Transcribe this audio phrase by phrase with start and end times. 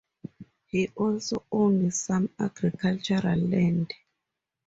[0.65, 3.93] He also owned some agricultural land.